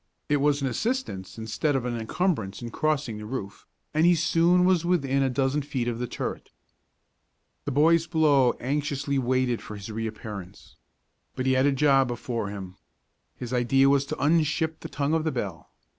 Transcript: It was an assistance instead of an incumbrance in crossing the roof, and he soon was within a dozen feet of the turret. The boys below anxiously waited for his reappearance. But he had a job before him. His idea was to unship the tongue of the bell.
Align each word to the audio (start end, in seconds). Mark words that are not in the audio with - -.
It 0.29 0.37
was 0.37 0.61
an 0.63 0.67
assistance 0.67 1.37
instead 1.37 1.75
of 1.75 1.85
an 1.85 1.95
incumbrance 1.95 2.63
in 2.63 2.71
crossing 2.71 3.19
the 3.19 3.25
roof, 3.27 3.67
and 3.93 4.03
he 4.03 4.15
soon 4.15 4.65
was 4.65 4.83
within 4.83 5.21
a 5.21 5.29
dozen 5.29 5.61
feet 5.61 5.87
of 5.87 5.99
the 5.99 6.07
turret. 6.07 6.49
The 7.65 7.71
boys 7.71 8.07
below 8.07 8.53
anxiously 8.59 9.19
waited 9.19 9.61
for 9.61 9.75
his 9.75 9.91
reappearance. 9.91 10.75
But 11.35 11.45
he 11.45 11.51
had 11.53 11.67
a 11.67 11.71
job 11.71 12.07
before 12.07 12.49
him. 12.49 12.77
His 13.35 13.53
idea 13.53 13.89
was 13.89 14.05
to 14.07 14.15
unship 14.17 14.79
the 14.79 14.89
tongue 14.89 15.13
of 15.13 15.23
the 15.23 15.31
bell. 15.31 15.69